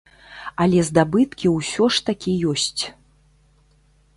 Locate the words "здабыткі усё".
0.87-1.83